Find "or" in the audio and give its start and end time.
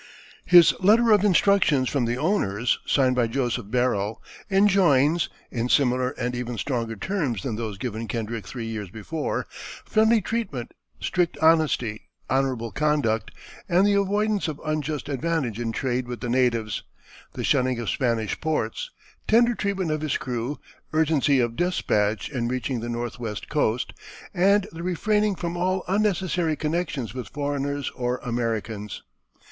27.91-28.17